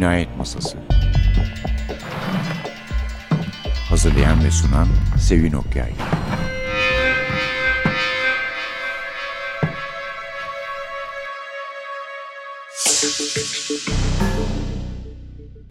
Cinayet 0.00 0.36
Masası. 0.36 0.78
Hazırlayan 3.88 4.44
ve 4.44 4.50
sunan 4.50 4.88
Sevin 5.18 5.52
Okyay. 5.52 5.92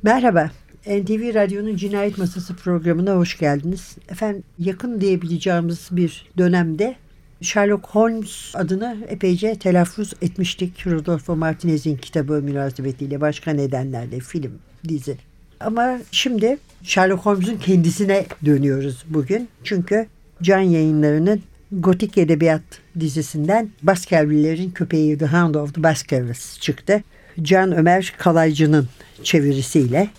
Merhaba, 0.04 0.52
NTV 0.86 1.34
Radyo'nun 1.34 1.76
Cinayet 1.76 2.18
Masası 2.18 2.56
programına 2.56 3.16
hoş 3.16 3.38
geldiniz. 3.38 3.98
Efendim 4.10 4.44
yakın 4.60 5.02
diyebileceğimiz 5.02 5.88
bir 5.92 6.32
dönemde 6.38 6.96
Sherlock 7.42 7.88
Holmes 7.88 8.52
adını 8.54 8.98
epeyce 9.08 9.56
telaffuz 9.56 10.14
etmiştik. 10.22 10.88
Rodolfo 10.88 11.36
Martinez'in 11.36 11.98
kitabı 11.98 12.34
münasebetiyle 12.34 13.22
başka 13.22 13.52
nedenlerle 13.52 14.20
film, 14.20 14.52
dizi. 14.88 15.18
Ama 15.60 15.98
şimdi 16.12 16.58
Sherlock 16.84 17.26
Holmes'un 17.26 17.58
kendisine 17.58 18.26
dönüyoruz 18.46 19.04
bugün. 19.08 19.50
Çünkü 19.64 20.08
Can 20.42 20.62
yayınlarının 20.62 21.42
Gotik 21.72 22.18
Edebiyat 22.18 22.62
dizisinden 23.00 23.70
Baskerville'lerin 23.84 24.72
köpeği 24.72 25.18
The 25.18 25.26
Hound 25.26 25.56
of 25.56 25.76
the 25.76 25.84
Baskervilles 25.84 26.60
çıktı. 26.60 27.04
Can 27.42 27.72
Ömer 27.72 28.14
Kalaycı'nın 28.18 28.88
çevirisiyle. 29.24 30.10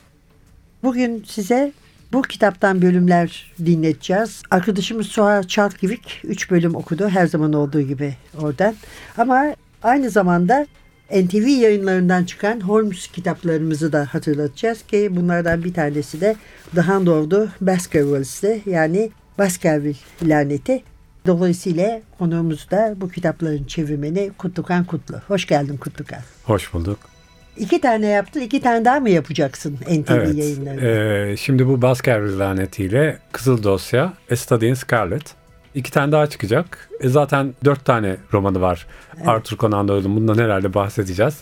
Bugün 0.82 1.24
size 1.26 1.72
bu 2.12 2.22
kitaptan 2.22 2.82
bölümler 2.82 3.52
dinleteceğiz. 3.66 4.42
Arkadaşımız 4.50 5.06
Suha 5.06 5.42
Çalkivik 5.42 6.20
3 6.24 6.50
bölüm 6.50 6.74
okudu 6.74 7.08
her 7.08 7.26
zaman 7.26 7.52
olduğu 7.52 7.80
gibi 7.80 8.14
oradan. 8.38 8.74
Ama 9.18 9.54
aynı 9.82 10.10
zamanda 10.10 10.66
NTV 11.10 11.46
yayınlarından 11.46 12.24
çıkan 12.24 12.60
Holmes 12.60 13.06
kitaplarımızı 13.06 13.92
da 13.92 14.08
hatırlatacağız 14.10 14.82
ki 14.82 15.08
bunlardan 15.10 15.64
bir 15.64 15.74
tanesi 15.74 16.20
de 16.20 16.36
The 16.74 16.80
Hand 16.80 17.06
of. 17.06 18.44
Yani 18.66 19.10
Baskerville 19.38 19.98
laneti. 20.22 20.82
Dolayısıyla 21.26 22.00
konuğumuz 22.18 22.70
da 22.70 22.94
bu 22.96 23.08
kitapların 23.08 23.64
çevirmeni 23.64 24.30
Kutlukan 24.38 24.84
Kutlu. 24.84 25.16
Hoş 25.28 25.46
geldin 25.46 25.76
Kutlukan. 25.76 26.20
Hoş 26.44 26.74
bulduk. 26.74 27.09
İki 27.56 27.80
tane 27.80 28.06
yaptın, 28.06 28.40
iki 28.40 28.60
tane 28.60 28.84
daha 28.84 29.00
mı 29.00 29.10
yapacaksın 29.10 29.74
NTV 29.74 30.12
evet, 30.12 30.34
yayınlarında? 30.34 31.30
E, 31.30 31.36
şimdi 31.36 31.68
bu 31.68 31.82
Baskerville 31.82 32.38
lanetiyle 32.38 33.18
Kızıl 33.32 33.62
Dosya, 33.62 34.12
A 34.30 34.36
Study 34.36 34.68
in 34.68 34.74
Scarlet. 34.74 35.34
İki 35.74 35.92
tane 35.92 36.12
daha 36.12 36.26
çıkacak. 36.26 36.88
E, 37.00 37.08
zaten 37.08 37.54
dört 37.64 37.84
tane 37.84 38.16
romanı 38.32 38.60
var. 38.60 38.86
Evet. 39.16 39.28
Arthur 39.28 39.56
Conan 39.56 39.88
Doyle'un 39.88 40.16
bundan 40.16 40.38
herhalde 40.38 40.74
bahsedeceğiz. 40.74 41.38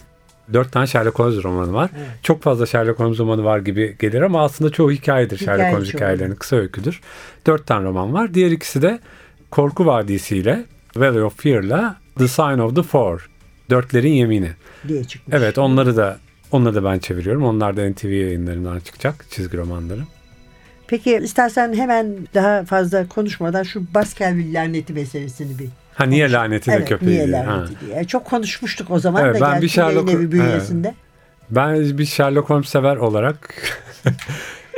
Dört 0.53 0.73
tane 0.73 0.87
Sherlock 0.87 1.19
Holmes 1.19 1.45
romanı 1.45 1.73
var. 1.73 1.91
Evet. 1.97 2.07
Çok 2.23 2.43
fazla 2.43 2.67
Sherlock 2.67 2.99
Holmes 3.01 3.19
romanı 3.19 3.45
var 3.45 3.59
gibi 3.59 3.97
gelir 3.99 4.23
ama 4.23 4.45
aslında 4.45 4.71
çoğu 4.71 4.91
hikayedir. 4.91 5.39
Hikaye 5.39 5.59
Sherlock 5.59 5.77
Holmes 5.77 5.95
hikayelerinin 5.95 6.35
kısa 6.35 6.57
öyküdür. 6.57 7.01
Dört 7.47 7.67
tane 7.67 7.85
roman 7.85 8.13
var. 8.13 8.35
Diğer 8.35 8.51
ikisi 8.51 8.83
de 8.83 8.99
Korku 9.51 9.87
Vadisi 9.87 10.37
ile 10.37 10.65
Valley 10.97 11.23
of 11.23 11.43
Fear'la 11.43 11.97
The 12.19 12.29
Sign 12.29 12.59
of 12.59 12.77
the 12.77 12.83
Four. 12.83 13.29
Dörtlerin 13.71 14.13
Yemini. 14.13 14.51
Diye 14.89 15.05
çıkmış. 15.05 15.37
Evet 15.37 15.59
onları 15.59 15.97
da 15.97 16.19
onları 16.53 16.75
da 16.75 16.85
ben 16.85 16.99
çeviriyorum. 16.99 17.45
Onlar 17.45 17.77
da 17.77 17.91
NTV 17.91 18.07
yayınlarından 18.07 18.81
çıkacak 18.81 19.25
çizgi 19.31 19.57
romanları. 19.57 20.01
Peki 20.87 21.17
istersen 21.17 21.75
hemen 21.75 22.17
daha 22.35 22.65
fazla 22.65 23.09
konuşmadan 23.09 23.63
şu 23.63 23.95
Baskerville 23.95 24.59
laneti 24.59 24.93
meselesini 24.93 25.59
bir 25.59 25.69
Ha 25.95 26.05
niye 26.05 26.33
laneti 26.33 26.71
de 26.71 26.75
evet, 26.75 26.89
köpeği 26.89 27.11
niye 27.11 27.27
diye. 27.27 27.37
laneti 27.37 27.75
ha. 27.75 27.81
diye. 27.87 28.05
Çok 28.05 28.25
konuşmuştuk 28.25 28.91
o 28.91 28.99
zaman 28.99 29.25
evet, 29.25 29.41
da 29.41 29.53
ben 29.53 29.63
bir 29.63 29.69
Sherlock, 29.69 30.11
evi 30.11 30.33
bünyesinde. 30.33 30.95
Ben 31.51 31.99
bir 31.99 32.05
Sherlock 32.05 32.51
Holmes 32.51 32.69
sever 32.69 32.97
olarak 32.97 33.55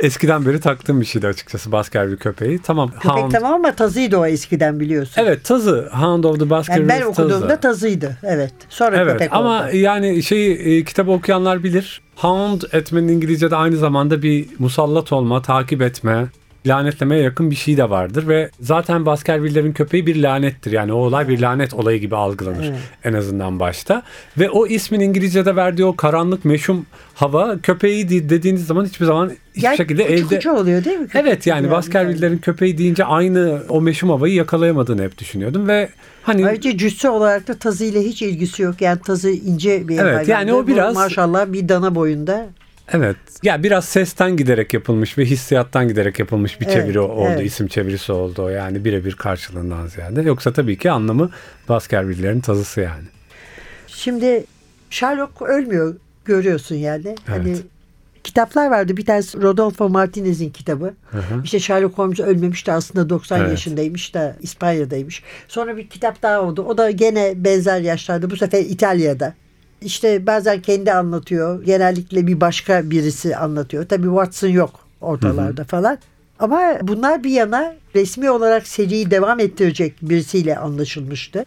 eskiden 0.01 0.45
beri 0.45 0.59
taktığım 0.59 1.01
bir 1.01 1.05
şeydi 1.05 1.27
açıkçası 1.27 1.71
Baskerville 1.71 2.17
köpeği. 2.17 2.59
Tamam. 2.59 2.91
Köpek 2.91 3.11
Hound... 3.11 3.31
tamam 3.31 3.53
ama 3.53 3.71
tazıydı 3.71 4.17
o 4.17 4.25
eskiden 4.25 4.79
biliyorsun. 4.79 5.21
Evet 5.21 5.43
tazı. 5.43 5.89
Hound 5.91 6.23
of 6.23 6.39
the 6.39 6.49
Baskerville 6.49 6.93
yani 6.93 7.01
Ben 7.01 7.07
okuduğumda 7.07 7.47
tazı. 7.47 7.61
tazıydı. 7.61 8.17
Evet. 8.23 8.53
Sonra 8.69 8.97
evet, 8.97 9.13
köpek 9.13 9.33
ama 9.33 9.63
oldu. 9.63 9.75
yani 9.75 10.23
şey 10.23 10.77
e, 10.79 10.83
kitabı 10.83 11.11
okuyanlar 11.11 11.63
bilir. 11.63 12.01
Hound 12.15 12.61
etmenin 12.73 13.07
İngilizce'de 13.07 13.55
aynı 13.55 13.77
zamanda 13.77 14.21
bir 14.23 14.47
musallat 14.59 15.13
olma, 15.13 15.41
takip 15.41 15.81
etme, 15.81 16.27
lanetlemeye 16.65 17.21
yakın 17.21 17.51
bir 17.51 17.55
şey 17.55 17.77
de 17.77 17.89
vardır 17.89 18.27
ve 18.27 18.49
zaten 18.59 19.05
Baskerville'lerin 19.05 19.73
köpeği 19.73 20.05
bir 20.05 20.23
lanettir. 20.23 20.71
Yani 20.71 20.93
o 20.93 20.97
olay 20.97 21.27
bir 21.27 21.39
lanet 21.39 21.73
olayı 21.73 21.99
gibi 21.99 22.15
algılanır 22.15 22.69
evet. 22.69 22.79
en 23.03 23.13
azından 23.13 23.59
başta. 23.59 24.03
Ve 24.37 24.49
o 24.49 24.67
ismin 24.67 24.99
İngilizce'de 24.99 25.55
verdiği 25.55 25.85
o 25.85 25.95
karanlık 25.95 26.45
meşhum 26.45 26.85
hava 27.13 27.57
köpeği 27.57 28.09
dediğiniz 28.09 28.67
zaman 28.67 28.85
hiçbir 28.85 29.05
zaman 29.05 29.31
hiçbir 29.49 29.61
yani 29.61 29.77
şekilde 29.77 30.03
elde... 30.03 30.51
oluyor 30.51 30.85
değil 30.85 30.97
mi? 30.97 31.07
Köpek 31.07 31.21
evet 31.21 31.47
yani, 31.47 31.63
yani 31.63 31.71
Baskerville'lerin 31.71 32.37
köpeği 32.37 32.77
deyince 32.77 33.05
aynı 33.05 33.63
o 33.69 33.81
meşhum 33.81 34.09
havayı 34.09 34.33
yakalayamadığını 34.33 35.03
hep 35.03 35.17
düşünüyordum 35.17 35.67
ve 35.67 35.89
Hani 36.23 36.47
Ayrıca 36.47 36.77
cüsse 36.77 37.09
olarak 37.09 37.47
da 37.47 37.53
tazı 37.53 37.85
ile 37.85 38.01
hiç 38.01 38.21
ilgisi 38.21 38.61
yok. 38.61 38.81
Yani 38.81 38.99
tazı 38.99 39.29
ince 39.29 39.87
bir 39.87 39.97
Evet 39.97 40.27
yani 40.27 40.53
o 40.53 40.67
biraz 40.67 40.95
Bu 40.95 40.99
maşallah 40.99 41.53
bir 41.53 41.69
dana 41.69 41.95
boyunda. 41.95 42.47
Evet. 42.93 43.17
Ya 43.43 43.63
biraz 43.63 43.85
sesten 43.85 44.37
giderek 44.37 44.73
yapılmış 44.73 45.17
ve 45.17 45.25
hissiyattan 45.25 45.87
giderek 45.87 46.19
yapılmış 46.19 46.61
bir 46.61 46.65
çeviri 46.65 46.97
evet, 46.97 47.09
oldu. 47.09 47.29
Evet. 47.31 47.45
isim 47.45 47.67
çevirisi 47.67 48.11
oldu 48.11 48.49
yani 48.49 48.85
birebir 48.85 49.13
karşılığından 49.13 49.87
ziyade. 49.87 50.21
Yoksa 50.21 50.53
tabii 50.53 50.77
ki 50.77 50.91
anlamı 50.91 51.29
Baskerville'lerin 51.69 52.41
tazısı 52.41 52.81
yani. 52.81 53.03
Şimdi 53.87 54.45
Sherlock 54.89 55.41
ölmüyor 55.41 55.95
görüyorsun 56.25 56.75
yani. 56.75 57.07
Evet. 57.07 57.17
Hani 57.27 57.57
kitaplar 58.23 58.71
vardı. 58.71 58.97
Bir 58.97 59.05
tanesi 59.05 59.41
Rodolfo 59.41 59.89
Martinez'in 59.89 60.49
kitabı. 60.49 60.93
Hı 61.11 61.17
hı. 61.17 61.41
İşte 61.43 61.59
Sherlock 61.59 61.97
Holmes 61.97 62.19
ölmemiş 62.19 62.67
de 62.67 62.71
aslında 62.71 63.09
90 63.09 63.39
evet. 63.39 63.49
yaşındaymış 63.49 64.13
da 64.13 64.35
İspanya'daymış. 64.41 65.23
Sonra 65.47 65.77
bir 65.77 65.87
kitap 65.87 66.21
daha 66.21 66.41
oldu. 66.41 66.63
O 66.63 66.77
da 66.77 66.91
gene 66.91 67.33
benzer 67.35 67.79
yaşlarda. 67.79 68.29
Bu 68.29 68.37
sefer 68.37 68.59
İtalya'da. 68.59 69.33
İşte 69.81 70.27
bazen 70.27 70.61
kendi 70.61 70.93
anlatıyor. 70.93 71.63
Genellikle 71.63 72.27
bir 72.27 72.41
başka 72.41 72.89
birisi 72.89 73.35
anlatıyor. 73.35 73.85
Tabii 73.87 74.07
Watson 74.07 74.47
yok 74.47 74.79
ortalarda 75.01 75.61
hı 75.61 75.65
hı. 75.65 75.67
falan. 75.67 75.97
Ama 76.39 76.77
bunlar 76.81 77.23
bir 77.23 77.29
yana 77.29 77.75
resmi 77.95 78.31
olarak 78.31 78.67
seriyi 78.67 79.11
devam 79.11 79.39
ettirecek 79.39 79.93
birisiyle 80.01 80.57
anlaşılmıştı. 80.57 81.45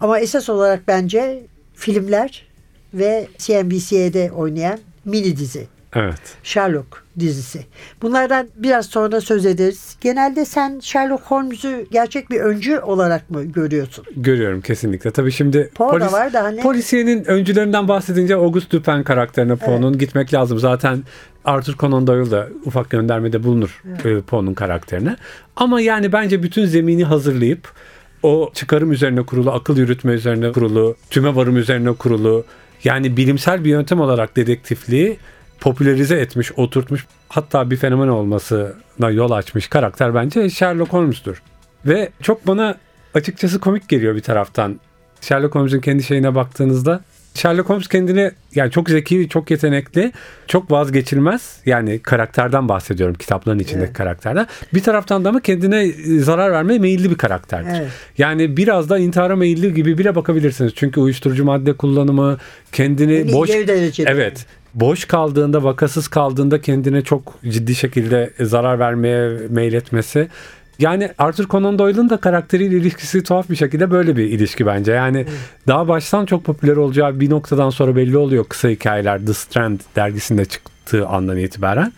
Ama 0.00 0.18
esas 0.18 0.48
olarak 0.48 0.88
bence 0.88 1.42
filmler 1.74 2.46
ve 2.94 3.28
CNBC'de 3.38 4.30
oynayan 4.32 4.78
mini 5.04 5.36
dizi 5.36 5.66
Evet. 5.94 6.36
Sherlock 6.42 7.04
dizisi. 7.20 7.60
Bunlardan 8.02 8.48
biraz 8.56 8.86
sonra 8.86 9.20
söz 9.20 9.46
ederiz. 9.46 9.96
Genelde 10.00 10.44
sen 10.44 10.80
Sherlock 10.80 11.22
Holmes'u 11.22 11.86
gerçek 11.90 12.30
bir 12.30 12.40
öncü 12.40 12.78
olarak 12.78 13.30
mı 13.30 13.44
görüyorsun? 13.44 14.04
Görüyorum 14.16 14.60
kesinlikle. 14.60 15.10
Tabii 15.10 15.32
şimdi 15.32 15.70
Poe 15.74 15.90
polis, 15.90 16.12
var 16.12 16.32
da 16.32 16.42
hani... 16.42 16.60
polisiyenin 16.60 17.24
öncülerinden 17.24 17.88
bahsedince 17.88 18.34
Auguste 18.34 18.70
Dupin 18.70 19.02
karakterine 19.02 19.56
Poe'nun 19.56 19.90
evet. 19.90 20.00
gitmek 20.00 20.34
lazım. 20.34 20.58
Zaten 20.58 21.04
Arthur 21.44 21.74
Conan 21.76 22.06
Doyle 22.06 22.30
da 22.30 22.48
ufak 22.66 22.90
göndermede 22.90 23.42
bulunur 23.42 23.82
evet. 23.88 24.06
E, 24.06 24.20
Poe'nun 24.20 24.54
karakterine. 24.54 25.16
Ama 25.56 25.80
yani 25.80 26.12
bence 26.12 26.42
bütün 26.42 26.66
zemini 26.66 27.04
hazırlayıp 27.04 27.68
o 28.22 28.50
çıkarım 28.54 28.92
üzerine 28.92 29.22
kurulu, 29.22 29.50
akıl 29.50 29.76
yürütme 29.76 30.12
üzerine 30.12 30.52
kurulu, 30.52 30.96
tüme 31.10 31.34
varım 31.34 31.56
üzerine 31.56 31.92
kurulu 31.92 32.44
yani 32.84 33.16
bilimsel 33.16 33.64
bir 33.64 33.70
yöntem 33.70 34.00
olarak 34.00 34.36
dedektifliği 34.36 35.18
popülerize 35.60 36.16
etmiş, 36.16 36.52
oturtmuş 36.56 37.06
hatta 37.28 37.70
bir 37.70 37.76
fenomen 37.76 38.08
olmasına 38.08 39.10
yol 39.10 39.30
açmış 39.30 39.68
karakter 39.68 40.14
bence 40.14 40.50
Sherlock 40.50 40.92
Holmes'tur. 40.92 41.42
Ve 41.86 42.08
çok 42.22 42.46
bana 42.46 42.74
açıkçası 43.14 43.60
komik 43.60 43.88
geliyor 43.88 44.14
bir 44.14 44.20
taraftan. 44.20 44.80
Sherlock 45.20 45.54
Holmes'un 45.54 45.80
kendi 45.80 46.02
şeyine 46.02 46.34
baktığınızda 46.34 47.00
Sherlock 47.34 47.68
Holmes 47.68 47.88
kendini 47.88 48.30
yani 48.54 48.70
çok 48.70 48.90
zeki, 48.90 49.28
çok 49.28 49.50
yetenekli, 49.50 50.12
çok 50.46 50.70
vazgeçilmez. 50.70 51.56
Yani 51.66 51.98
karakterden 51.98 52.68
bahsediyorum 52.68 53.14
kitapların 53.14 53.58
içindeki 53.58 53.86
evet. 53.86 53.96
karakterden. 53.96 54.46
Bir 54.74 54.82
taraftan 54.82 55.24
da 55.24 55.28
ama 55.28 55.40
kendine 55.40 55.92
zarar 56.18 56.52
vermeye 56.52 56.78
meyilli 56.78 57.10
bir 57.10 57.18
karakterdir. 57.18 57.80
Evet. 57.80 57.90
Yani 58.18 58.56
biraz 58.56 58.90
da 58.90 58.98
intihara 58.98 59.36
meyilli 59.36 59.74
gibi 59.74 59.98
bile 59.98 60.14
bakabilirsiniz. 60.14 60.72
Çünkü 60.76 61.00
uyuşturucu 61.00 61.44
madde 61.44 61.72
kullanımı, 61.72 62.38
kendini 62.72 63.14
yani 63.14 63.32
boş 63.32 63.50
Evet 64.06 64.46
boş 64.74 65.04
kaldığında, 65.04 65.64
vakasız 65.64 66.08
kaldığında 66.08 66.60
kendine 66.60 67.02
çok 67.02 67.38
ciddi 67.48 67.74
şekilde 67.74 68.30
zarar 68.40 68.78
vermeye 68.78 69.38
meyletmesi. 69.48 70.28
Yani 70.78 71.10
Arthur 71.18 71.48
Conan 71.48 71.78
Doyle'ın 71.78 72.10
da 72.10 72.16
karakteriyle 72.16 72.76
ilişkisi 72.76 73.22
tuhaf 73.22 73.50
bir 73.50 73.56
şekilde 73.56 73.90
böyle 73.90 74.16
bir 74.16 74.24
ilişki 74.24 74.66
bence. 74.66 74.92
Yani 74.92 75.18
hmm. 75.18 75.32
daha 75.68 75.88
baştan 75.88 76.26
çok 76.26 76.44
popüler 76.44 76.76
olacağı 76.76 77.20
bir 77.20 77.30
noktadan 77.30 77.70
sonra 77.70 77.96
belli 77.96 78.16
oluyor 78.16 78.44
kısa 78.48 78.68
hikayeler 78.68 79.26
The 79.26 79.34
Strand 79.34 79.80
dergisinde 79.96 80.44
çıktığı 80.44 81.06
andan 81.06 81.36
itibaren. 81.36 81.92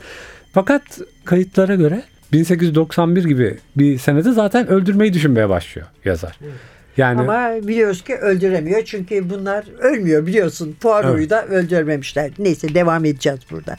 Fakat 0.52 0.82
kayıtlara 1.24 1.74
göre 1.74 2.02
1891 2.32 3.24
gibi 3.24 3.58
bir 3.76 3.98
senede 3.98 4.32
zaten 4.32 4.68
öldürmeyi 4.68 5.12
düşünmeye 5.12 5.48
başlıyor 5.48 5.86
yazar. 6.04 6.36
Hmm. 6.38 6.48
Yani 6.96 7.20
Ama 7.20 7.50
biliyoruz 7.68 8.04
ki 8.04 8.16
öldüremiyor 8.16 8.84
çünkü 8.84 9.30
bunlar 9.30 9.64
ölmüyor 9.78 10.26
biliyorsun. 10.26 10.76
Poirot'u 10.80 11.18
Evet. 11.18 11.30
da 11.30 11.46
öldürmemişler. 11.46 12.30
Neyse 12.38 12.74
devam 12.74 13.04
edeceğiz 13.04 13.40
burada. 13.50 13.76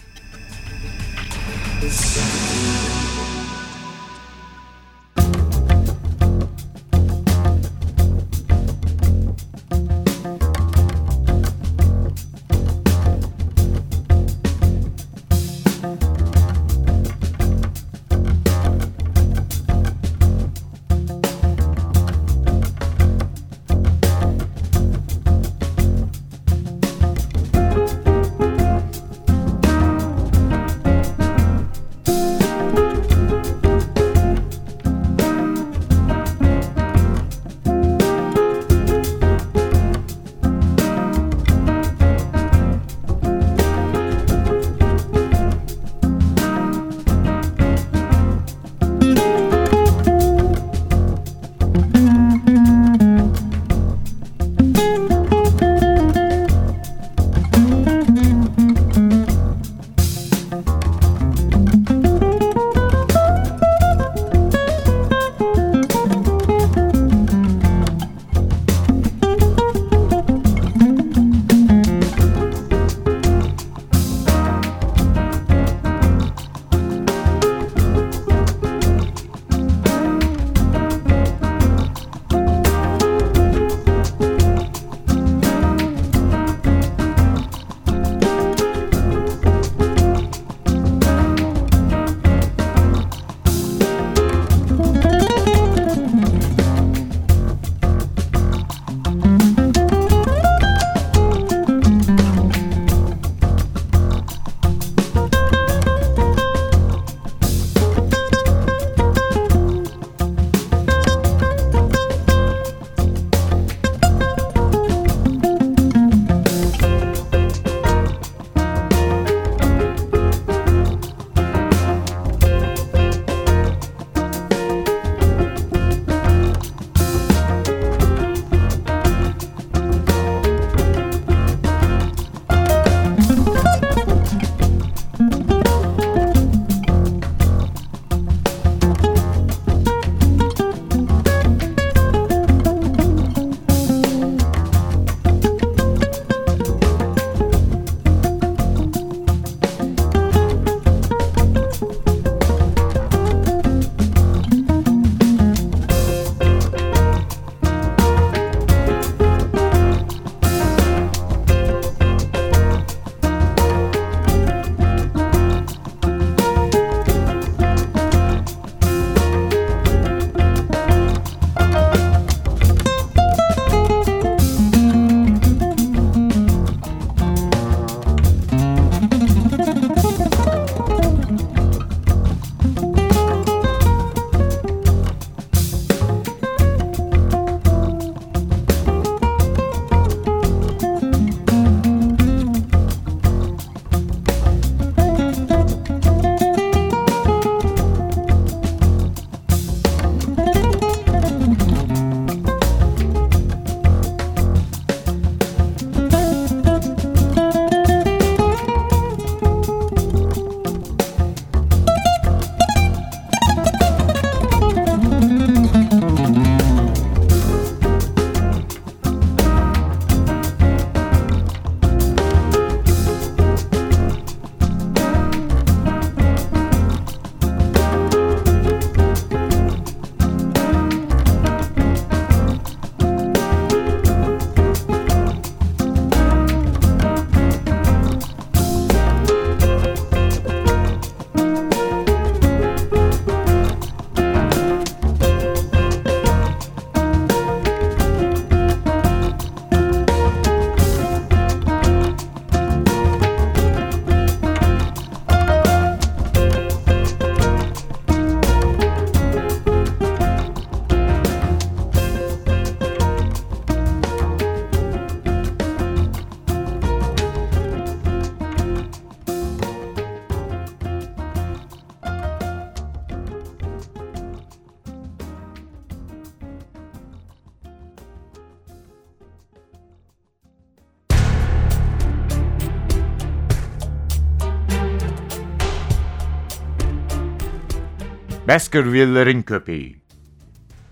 Baskerville'lerin 288.48 289.42
köpeği. 289.42 289.98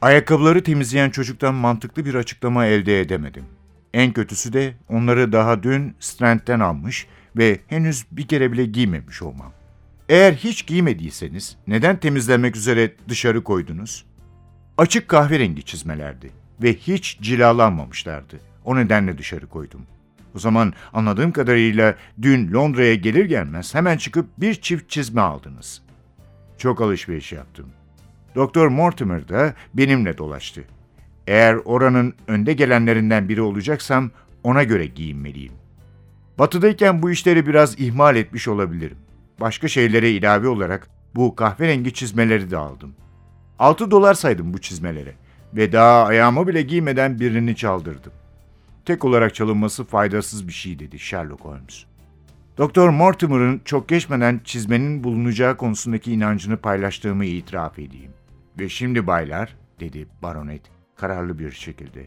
Ayakkabıları 0.01 0.63
temizleyen 0.63 1.09
çocuktan 1.09 1.55
mantıklı 1.55 2.05
bir 2.05 2.15
açıklama 2.15 2.65
elde 2.65 3.01
edemedim. 3.01 3.45
En 3.93 4.13
kötüsü 4.13 4.53
de 4.53 4.73
onları 4.89 5.31
daha 5.31 5.63
dün 5.63 5.95
Strand'den 5.99 6.59
almış 6.59 7.07
ve 7.37 7.59
henüz 7.67 8.05
bir 8.11 8.27
kere 8.27 8.51
bile 8.51 8.65
giymemiş 8.65 9.21
olmam. 9.21 9.51
Eğer 10.09 10.33
hiç 10.33 10.67
giymediyseniz 10.67 11.57
neden 11.67 11.97
temizlenmek 11.97 12.55
üzere 12.55 12.93
dışarı 13.09 13.43
koydunuz? 13.43 14.05
Açık 14.77 15.07
kahverengi 15.07 15.63
çizmelerdi 15.63 16.31
ve 16.63 16.73
hiç 16.73 17.19
cilalanmamışlardı. 17.21 18.39
O 18.65 18.75
nedenle 18.75 19.17
dışarı 19.17 19.47
koydum. 19.47 19.81
O 20.35 20.39
zaman 20.39 20.73
anladığım 20.93 21.31
kadarıyla 21.31 21.95
dün 22.21 22.53
Londra'ya 22.53 22.95
gelir 22.95 23.25
gelmez 23.25 23.75
hemen 23.75 23.97
çıkıp 23.97 24.25
bir 24.37 24.55
çift 24.55 24.89
çizme 24.89 25.21
aldınız. 25.21 25.81
Çok 26.61 26.81
alışveriş 26.81 27.31
yaptım. 27.31 27.65
Doktor 28.35 28.67
Mortimer 28.67 29.29
da 29.29 29.53
benimle 29.73 30.17
dolaştı. 30.17 30.63
Eğer 31.27 31.55
oranın 31.55 32.13
önde 32.27 32.53
gelenlerinden 32.53 33.29
biri 33.29 33.41
olacaksam 33.41 34.11
ona 34.43 34.63
göre 34.63 34.85
giyinmeliyim. 34.85 35.53
Batıdayken 36.39 37.01
bu 37.01 37.11
işleri 37.11 37.47
biraz 37.47 37.79
ihmal 37.79 38.15
etmiş 38.15 38.47
olabilirim. 38.47 38.97
Başka 39.39 39.67
şeylere 39.67 40.11
ilave 40.11 40.47
olarak 40.47 40.89
bu 41.15 41.35
kahverengi 41.35 41.93
çizmeleri 41.93 42.51
de 42.51 42.57
aldım. 42.57 42.95
6 43.59 43.91
dolar 43.91 44.13
saydım 44.13 44.53
bu 44.53 44.61
çizmelere 44.61 45.13
ve 45.53 45.71
daha 45.71 46.05
ayağımı 46.05 46.47
bile 46.47 46.61
giymeden 46.61 47.19
birini 47.19 47.55
çaldırdım. 47.55 48.13
Tek 48.85 49.05
olarak 49.05 49.35
çalınması 49.35 49.83
faydasız 49.85 50.47
bir 50.47 50.53
şey 50.53 50.79
dedi 50.79 50.99
Sherlock 50.99 51.45
Holmes. 51.45 51.90
Doktor 52.61 52.89
Mortimer'ın 52.89 53.61
çok 53.65 53.87
geçmeden 53.89 54.41
çizmenin 54.43 55.03
bulunacağı 55.03 55.57
konusundaki 55.57 56.13
inancını 56.13 56.57
paylaştığımı 56.57 57.25
itiraf 57.25 57.79
edeyim. 57.79 58.11
Ve 58.59 58.69
şimdi 58.69 59.07
baylar, 59.07 59.55
dedi 59.79 60.07
baronet 60.23 60.61
kararlı 60.95 61.39
bir 61.39 61.51
şekilde. 61.51 62.05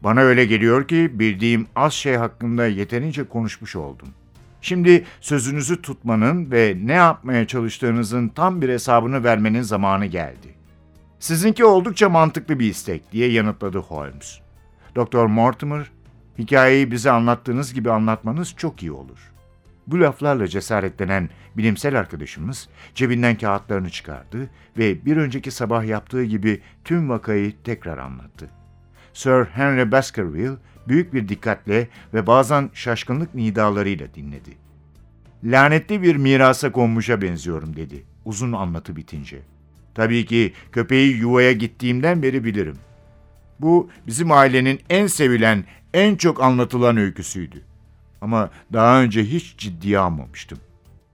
Bana 0.00 0.20
öyle 0.20 0.44
geliyor 0.44 0.88
ki 0.88 1.10
bildiğim 1.18 1.66
az 1.76 1.92
şey 1.92 2.16
hakkında 2.16 2.66
yeterince 2.66 3.24
konuşmuş 3.24 3.76
oldum. 3.76 4.08
Şimdi 4.60 5.04
sözünüzü 5.20 5.82
tutmanın 5.82 6.50
ve 6.50 6.76
ne 6.84 6.92
yapmaya 6.92 7.46
çalıştığınızın 7.46 8.28
tam 8.28 8.62
bir 8.62 8.68
hesabını 8.68 9.24
vermenin 9.24 9.62
zamanı 9.62 10.06
geldi. 10.06 10.54
Sizinki 11.18 11.64
oldukça 11.64 12.08
mantıklı 12.08 12.58
bir 12.58 12.70
istek 12.70 13.12
diye 13.12 13.32
yanıtladı 13.32 13.78
Holmes. 13.78 14.38
Doktor 14.96 15.26
Mortimer, 15.26 15.90
hikayeyi 16.38 16.90
bize 16.90 17.10
anlattığınız 17.10 17.74
gibi 17.74 17.90
anlatmanız 17.90 18.54
çok 18.56 18.82
iyi 18.82 18.92
olur. 18.92 19.37
Bu 19.88 20.00
laflarla 20.00 20.48
cesaretlenen 20.48 21.28
bilimsel 21.56 21.98
arkadaşımız 21.98 22.68
cebinden 22.94 23.38
kağıtlarını 23.38 23.90
çıkardı 23.90 24.50
ve 24.78 25.04
bir 25.04 25.16
önceki 25.16 25.50
sabah 25.50 25.84
yaptığı 25.84 26.24
gibi 26.24 26.60
tüm 26.84 27.08
vakayı 27.08 27.52
tekrar 27.64 27.98
anlattı. 27.98 28.50
Sir 29.12 29.44
Henry 29.44 29.92
Baskerville 29.92 30.56
büyük 30.88 31.14
bir 31.14 31.28
dikkatle 31.28 31.88
ve 32.14 32.26
bazen 32.26 32.70
şaşkınlık 32.74 33.34
nidalarıyla 33.34 34.14
dinledi. 34.14 34.50
Lanetli 35.44 36.02
bir 36.02 36.16
mirasa 36.16 36.72
konmuşa 36.72 37.22
benziyorum 37.22 37.76
dedi 37.76 38.04
uzun 38.24 38.52
anlatı 38.52 38.96
bitince. 38.96 39.38
Tabii 39.94 40.26
ki 40.26 40.52
köpeği 40.72 41.16
yuvaya 41.16 41.52
gittiğimden 41.52 42.22
beri 42.22 42.44
bilirim. 42.44 42.76
Bu 43.60 43.90
bizim 44.06 44.32
ailenin 44.32 44.80
en 44.90 45.06
sevilen, 45.06 45.64
en 45.94 46.16
çok 46.16 46.42
anlatılan 46.42 46.96
öyküsüydü. 46.96 47.67
Ama 48.20 48.50
daha 48.72 49.02
önce 49.02 49.24
hiç 49.24 49.56
ciddiye 49.56 49.98
almamıştım. 49.98 50.58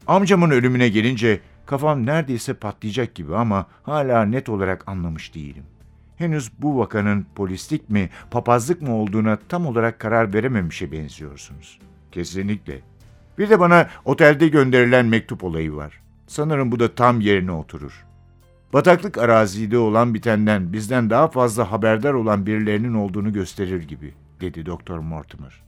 Amcamın 0.07 0.51
ölümüne 0.51 0.89
gelince 0.89 1.41
kafam 1.67 2.07
neredeyse 2.07 2.55
patlayacak 2.55 3.15
gibi 3.15 3.37
ama 3.37 3.67
hala 3.83 4.25
net 4.25 4.49
olarak 4.49 4.89
anlamış 4.89 5.35
değilim. 5.35 5.65
Henüz 6.17 6.53
bu 6.59 6.79
vakanın 6.79 7.27
polislik 7.35 7.91
mi, 7.91 8.11
papazlık 8.31 8.83
mı 8.83 8.95
olduğuna 8.95 9.39
tam 9.49 9.67
olarak 9.67 9.99
karar 9.99 10.35
verememişe 10.35 10.93
benziyorsunuz. 10.93 11.79
Kesinlikle. 12.13 12.81
Bir 13.39 13.51
de 13.51 13.61
bana 13.61 13.89
otelde 14.05 14.49
gönderilen 14.49 15.07
mektup 15.07 15.45
olayı 15.45 15.75
var. 15.75 16.01
Sanırım 16.27 16.73
bu 16.73 16.81
da 16.81 16.95
tam 16.95 17.21
yerine 17.21 17.53
oturur. 17.53 18.05
Bataklık 18.73 19.19
arazide 19.19 19.79
olan 19.79 20.15
bitenden 20.15 20.73
bizden 20.73 21.11
daha 21.11 21.29
fazla 21.29 21.73
haberdar 21.73 22.13
olan 22.13 22.47
birilerinin 22.47 22.95
olduğunu 22.95 23.33
gösterir 23.33 23.83
gibi, 23.83 24.15
dedi 24.41 24.67
Doktor 24.67 24.99
Mortimer. 24.99 25.63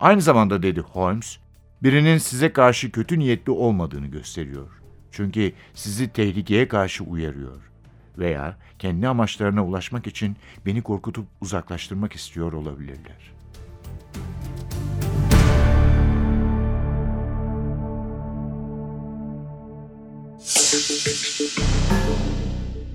Aynı 0.00 0.22
zamanda 0.22 0.62
dedi 0.62 0.80
Holmes, 0.80 1.36
birinin 1.82 2.18
size 2.18 2.52
karşı 2.52 2.90
kötü 2.92 3.18
niyetli 3.18 3.52
olmadığını 3.52 4.06
gösteriyor. 4.06 4.68
Çünkü 5.12 5.52
sizi 5.74 6.08
tehlikeye 6.12 6.68
karşı 6.68 7.04
uyarıyor 7.04 7.70
veya 8.18 8.56
kendi 8.78 9.08
amaçlarına 9.08 9.66
ulaşmak 9.66 10.06
için 10.06 10.36
beni 10.66 10.82
korkutup 10.82 11.26
uzaklaştırmak 11.40 12.12
istiyor 12.12 12.52
olabilirler. 12.52 13.32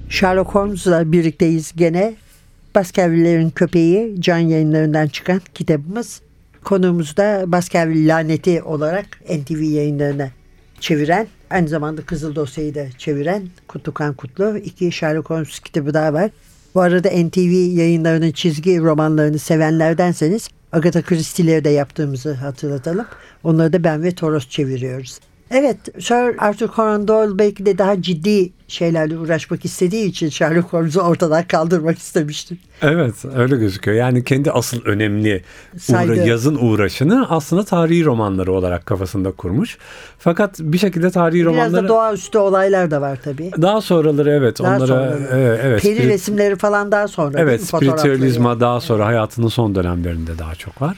Sherlock 0.10 0.56
Holmes'la 0.56 1.12
birlikteyiz 1.12 1.74
gene. 1.76 2.14
Baskerville'lerin 2.76 3.50
köpeği 3.50 4.22
can 4.22 4.38
yayınlarından 4.38 5.08
çıkan 5.08 5.42
kitabımız. 5.54 6.22
Konuğumuz 6.64 7.18
da 7.18 7.44
Baskerville 7.48 8.08
laneti 8.08 8.64
olarak 8.64 9.06
NTV 9.30 9.62
yayınlarına 9.62 10.30
çeviren, 10.80 11.28
aynı 11.50 11.68
zamanda 11.68 12.02
Kızıl 12.02 12.36
Dosya'yı 12.36 12.76
da 12.76 12.86
çeviren 12.98 13.44
Kutukan 13.68 14.14
Kutlu. 14.14 14.58
iki 14.58 14.92
Sherlock 14.92 15.30
Holmes 15.30 15.60
kitabı 15.60 15.94
daha 15.94 16.14
var. 16.14 16.32
Bu 16.76 16.82
arada 16.82 17.10
NTV 17.10 17.78
yayınlarının 17.78 18.32
çizgi 18.32 18.80
romanlarını 18.80 19.40
sevenlerdenseniz 19.40 20.50
Agatha 20.72 21.02
Christie'leri 21.02 21.64
de 21.64 21.70
yaptığımızı 21.70 22.34
hatırlatalım. 22.34 23.06
Onları 23.44 23.74
da 23.74 23.84
ben 23.84 24.04
ve 24.04 24.12
Toros 24.12 24.50
çeviriyoruz. 24.50 25.20
Evet, 25.52 25.78
Sir 26.00 26.36
Arthur 26.38 26.70
Conan 26.76 27.08
Doyle 27.08 27.40
belki 27.40 27.66
de 27.66 27.78
daha 27.78 28.02
ciddi 28.02 28.52
şeylerle 28.68 29.18
uğraşmak 29.18 29.66
istediği 29.66 30.06
için 30.06 30.30
Sherlock 30.30 30.74
Holmes'u 30.74 31.02
ortadan 31.02 31.44
kaldırmak 31.44 31.98
istemiştir. 31.98 32.58
Evet, 32.82 33.14
öyle 33.36 33.56
gözüküyor. 33.56 33.98
Yani 33.98 34.24
kendi 34.24 34.52
asıl 34.52 34.86
önemli 34.86 35.44
uğra 35.90 36.16
yazın 36.16 36.56
uğraşını 36.56 37.30
aslında 37.30 37.64
tarihi 37.64 38.06
romanları 38.06 38.54
olarak 38.54 38.86
kafasında 38.86 39.32
kurmuş. 39.32 39.78
Fakat 40.20 40.60
bir 40.60 40.78
şekilde 40.78 41.12
tarihi 41.12 41.42
Biraz 41.42 41.46
romanları... 41.46 41.74
Biraz 41.74 41.84
da 41.84 41.88
doğaüstü 41.88 42.38
olaylar 42.38 42.92
da 42.92 43.02
var 43.02 43.20
tabii. 43.24 43.52
Daha 43.62 43.82
sonraları 43.82 44.32
evet. 44.32 44.60
Daha 44.60 44.76
onlara 44.76 44.88
sonraları. 44.88 45.28
evet, 45.32 45.60
evet. 45.64 45.82
Peri 45.82 45.96
spirit... 45.96 46.14
resimleri 46.14 46.56
falan 46.56 46.92
daha 46.92 47.08
sonra. 47.08 47.40
Evet, 47.40 47.64
spiritüalizma 47.64 48.60
daha 48.60 48.82
sonra 48.82 49.06
hayatının 49.06 49.48
son 49.48 49.76
dönemlerinde 49.76 50.40
daha 50.40 50.56
çok 50.56 50.82
var. 50.82 50.98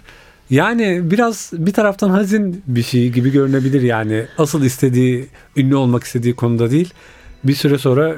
Yani 0.49 1.11
biraz 1.11 1.51
bir 1.53 1.73
taraftan 1.73 2.09
hazin 2.09 2.63
bir 2.67 2.83
şey 2.83 3.09
gibi 3.09 3.31
görünebilir 3.31 3.81
yani. 3.81 4.25
Asıl 4.37 4.63
istediği, 4.63 5.27
ünlü 5.57 5.75
olmak 5.75 6.03
istediği 6.03 6.35
konuda 6.35 6.71
değil. 6.71 6.93
Bir 7.43 7.53
süre 7.53 7.77
sonra 7.77 8.15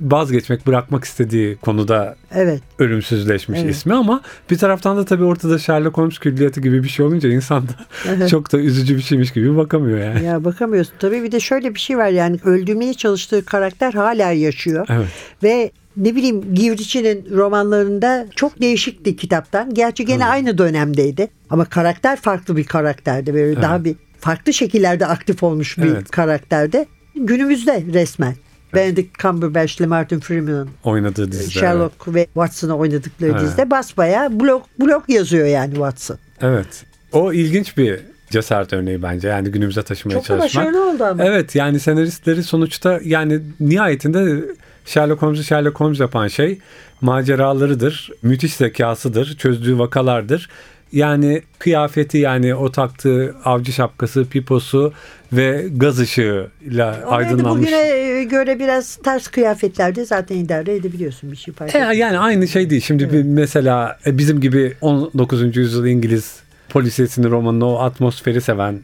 vazgeçmek, 0.00 0.66
bırakmak 0.66 1.04
istediği 1.04 1.56
konuda 1.56 2.16
evet. 2.32 2.60
ölümsüzleşmiş 2.78 3.60
evet. 3.62 3.74
ismi 3.74 3.94
ama 3.94 4.20
bir 4.50 4.58
taraftan 4.58 4.96
da 4.96 5.04
tabii 5.04 5.24
ortada 5.24 5.58
Sherlock 5.58 5.98
Holmes 5.98 6.18
külliyatı 6.18 6.60
gibi 6.60 6.82
bir 6.82 6.88
şey 6.88 7.06
olunca 7.06 7.28
insan 7.28 7.68
da 7.68 7.72
evet. 8.08 8.28
çok 8.28 8.52
da 8.52 8.58
üzücü 8.58 8.96
bir 8.96 9.02
şeymiş 9.02 9.32
gibi 9.32 9.56
bakamıyor 9.56 9.98
yani. 9.98 10.24
Ya 10.24 10.44
bakamıyorsun. 10.44 10.94
Tabii 10.98 11.22
bir 11.22 11.32
de 11.32 11.40
şöyle 11.40 11.74
bir 11.74 11.80
şey 11.80 11.98
var 11.98 12.08
yani 12.08 12.38
öldürmeye 12.44 12.94
çalıştığı 12.94 13.44
karakter 13.44 13.92
hala 13.92 14.32
yaşıyor. 14.32 14.86
Evet. 14.90 15.08
Ve 15.42 15.70
ne 15.98 16.16
bileyim 16.16 16.54
Givriçi'nin 16.54 17.26
romanlarında 17.30 18.26
çok 18.36 18.60
değişikti 18.60 19.16
kitaptan. 19.16 19.74
Gerçi 19.74 20.04
gene 20.04 20.24
Hı. 20.24 20.28
aynı 20.28 20.58
dönemdeydi. 20.58 21.28
Ama 21.50 21.64
karakter 21.64 22.20
farklı 22.20 22.56
bir 22.56 22.64
karakterdi. 22.64 23.34
Böyle 23.34 23.52
evet. 23.52 23.62
daha 23.62 23.84
bir 23.84 23.96
farklı 24.20 24.52
şekillerde 24.52 25.06
aktif 25.06 25.42
olmuş 25.42 25.78
bir 25.78 25.92
evet. 25.92 26.10
karakterde. 26.10 26.86
Günümüzde 27.14 27.84
resmen. 27.92 28.34
Benedict 28.74 29.18
Cumberbatch 29.18 29.80
ile 29.80 29.86
Martin 29.86 30.20
Freeman'ın 30.20 30.70
oynadığı 30.84 31.32
dizide. 31.32 31.50
Sherlock 31.50 31.94
evet. 32.04 32.14
ve 32.14 32.24
Watson'a 32.24 32.76
oynadıkları 32.76 33.30
evet. 33.30 33.40
dizide 33.40 33.70
basbaya 33.70 34.40
blok 34.40 34.66
blok 34.80 35.08
yazıyor 35.08 35.46
yani 35.46 35.72
Watson. 35.72 36.18
Evet. 36.40 36.84
O 37.12 37.32
ilginç 37.32 37.76
bir 37.76 38.00
cesaret 38.30 38.72
örneği 38.72 39.02
bence. 39.02 39.28
Yani 39.28 39.48
günümüze 39.50 39.82
taşımaya 39.82 40.14
Çok 40.14 40.24
çalışmak. 40.24 40.50
Çok 40.50 40.62
başarılı 40.62 40.90
oldu 40.90 41.04
ama. 41.04 41.24
Evet 41.24 41.54
yani 41.54 41.80
senaristleri 41.80 42.42
sonuçta 42.42 43.00
yani 43.04 43.40
nihayetinde 43.60 44.44
Sherlock 44.88 45.22
Holmes'u 45.22 45.44
Sherlock 45.44 45.80
Holmes 45.80 46.00
yapan 46.00 46.28
şey 46.28 46.58
maceralarıdır, 47.00 48.10
müthiş 48.22 48.54
zekasıdır, 48.54 49.36
çözdüğü 49.36 49.78
vakalardır. 49.78 50.48
Yani 50.92 51.42
kıyafeti 51.58 52.18
yani 52.18 52.54
o 52.54 52.72
taktığı 52.72 53.34
avcı 53.44 53.72
şapkası, 53.72 54.24
piposu 54.24 54.92
ve 55.32 55.66
gaz 55.76 55.98
ışığıyla 56.00 57.04
o 57.06 57.10
aydınlanmış. 57.10 57.66
Bugüne 57.66 58.24
göre 58.24 58.58
biraz 58.58 58.96
ters 58.96 59.28
kıyafetlerde 59.28 60.04
zaten 60.04 60.36
idare 60.36 60.74
edebiliyorsun 60.74 61.32
bir 61.32 61.36
şey 61.36 61.54
fark 61.54 61.74
e, 61.74 61.78
Yani 61.78 62.18
aynı 62.18 62.48
şey 62.48 62.70
değil. 62.70 62.82
Şimdi 62.82 63.08
evet. 63.12 63.24
mesela 63.28 63.98
e, 64.06 64.18
bizim 64.18 64.40
gibi 64.40 64.74
19. 64.80 65.56
yüzyıl 65.56 65.86
İngiliz 65.86 66.36
polisiyesinin 66.68 67.30
romanını 67.30 67.66
o 67.66 67.78
atmosferi 67.78 68.40
seven 68.40 68.80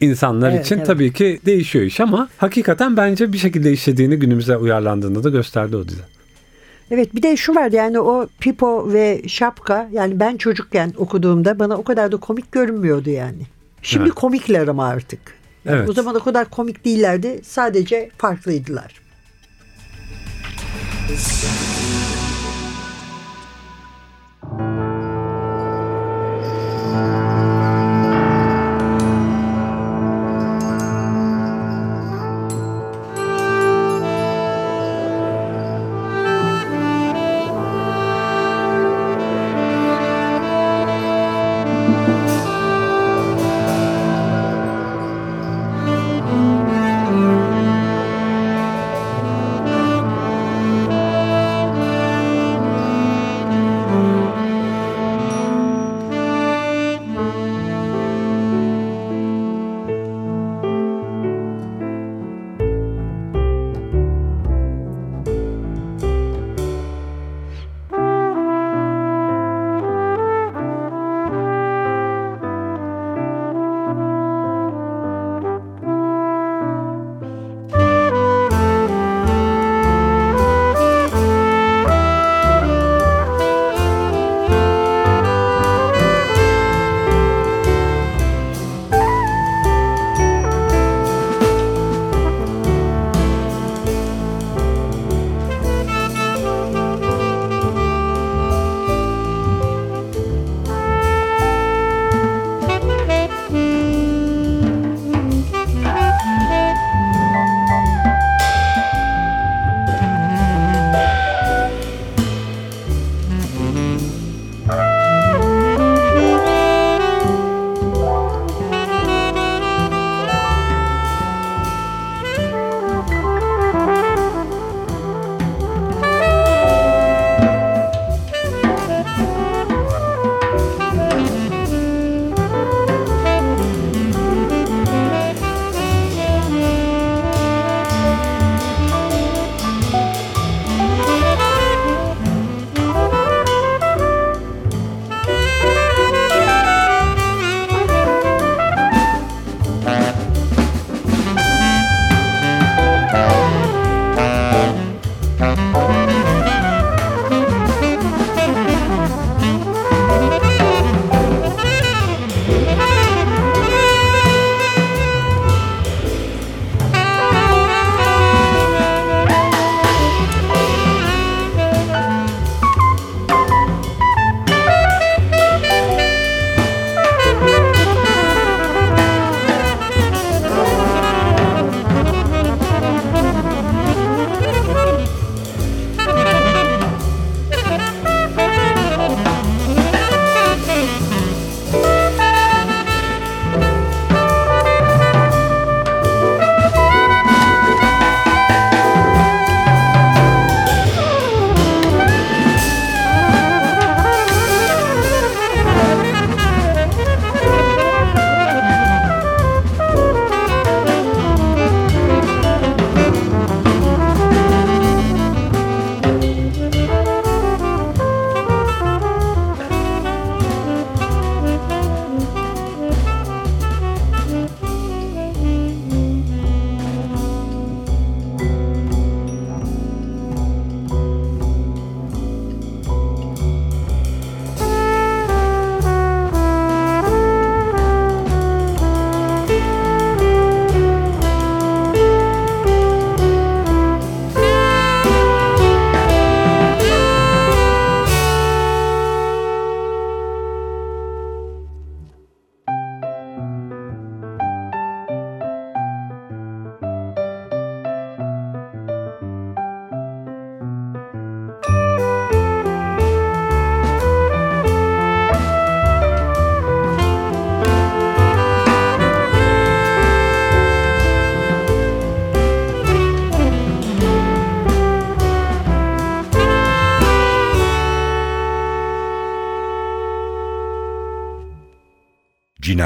insanlar 0.00 0.50
evet, 0.50 0.66
için 0.66 0.76
evet. 0.76 0.86
tabii 0.86 1.12
ki 1.12 1.40
değişiyor 1.46 1.84
iş 1.84 2.00
ama 2.00 2.28
hakikaten 2.36 2.96
bence 2.96 3.32
bir 3.32 3.38
şekilde 3.38 3.72
işlediğini 3.72 4.16
günümüze 4.16 4.56
uyarlandığını 4.56 5.24
da 5.24 5.30
gösterdi 5.30 5.76
o 5.76 5.88
dizi. 5.88 6.02
Evet 6.90 7.14
bir 7.14 7.22
de 7.22 7.36
şu 7.36 7.54
var 7.54 7.72
yani 7.72 8.00
o 8.00 8.28
Pipo 8.40 8.92
ve 8.92 9.22
Şapka 9.26 9.88
yani 9.92 10.20
ben 10.20 10.36
çocukken 10.36 10.92
okuduğumda 10.96 11.58
bana 11.58 11.76
o 11.76 11.84
kadar 11.84 12.12
da 12.12 12.16
komik 12.16 12.52
görünmüyordu 12.52 13.10
yani. 13.10 13.42
Şimdi 13.82 14.04
Evet. 14.04 14.14
komikler 14.14 14.68
ama 14.68 14.86
artık. 14.86 15.20
Yani 15.64 15.76
Evet. 15.76 15.88
O 15.88 15.92
zaman 15.92 16.14
o 16.14 16.20
kadar 16.20 16.50
komik 16.50 16.84
değillerdi 16.84 17.40
sadece 17.44 18.10
farklıydılar. 18.18 19.06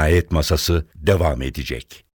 Cinayet 0.01 0.31
Masası 0.31 0.85
devam 0.95 1.41
edecek. 1.41 2.05